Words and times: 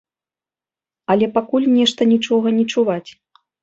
Але 1.15 1.25
пакуль 1.37 1.69
нешта 1.77 2.11
нічога 2.17 2.47
не 2.61 2.69
чуваць. 2.75 3.07